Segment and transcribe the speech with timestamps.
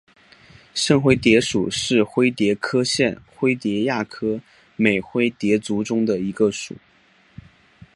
[0.73, 4.41] 圣灰蝶属是灰蝶科线灰蝶亚科
[4.75, 6.75] 美灰蝶族中的一个属。